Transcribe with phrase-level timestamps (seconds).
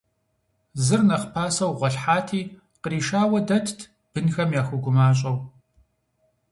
[0.85, 2.41] Зыр нэхъ пасэу гъуэлъхьати,
[2.81, 3.79] къришауэ дэтт,
[4.11, 5.37] бынхэм яхуэгумащӀэу.